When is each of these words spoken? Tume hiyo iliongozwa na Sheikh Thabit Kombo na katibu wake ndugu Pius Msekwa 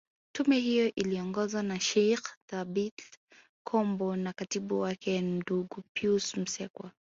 Tume 0.35 0.59
hiyo 0.59 0.91
iliongozwa 0.95 1.63
na 1.63 1.79
Sheikh 1.79 2.25
Thabit 2.49 3.03
Kombo 3.67 4.15
na 4.15 4.33
katibu 4.33 4.79
wake 4.79 5.21
ndugu 5.21 5.83
Pius 5.93 6.37
Msekwa 6.37 6.91